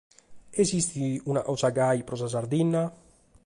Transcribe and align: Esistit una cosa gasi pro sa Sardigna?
Esistit 0.63 1.27
una 1.33 1.43
cosa 1.51 1.71
gasi 1.77 2.05
pro 2.09 2.15
sa 2.23 2.29
Sardigna? 2.35 2.83